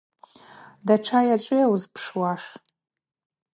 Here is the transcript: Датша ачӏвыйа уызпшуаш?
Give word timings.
Датша 0.85 1.19
ачӏвыйа 1.35 1.65
уызпшуаш? 1.71 2.43